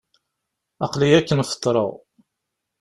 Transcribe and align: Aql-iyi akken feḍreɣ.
Aql-iyi 0.85 1.15
akken 1.19 1.39
feḍreɣ. 1.51 1.91